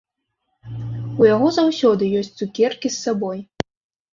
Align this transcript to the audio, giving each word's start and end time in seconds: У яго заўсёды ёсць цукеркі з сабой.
У 1.23 1.27
яго 1.35 1.47
заўсёды 1.57 2.03
ёсць 2.23 2.33
цукеркі 2.41 2.87
з 2.97 2.99
сабой. 3.07 3.39